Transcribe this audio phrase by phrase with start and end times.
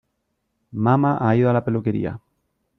[0.87, 2.19] Mama ha ido a la peluquería.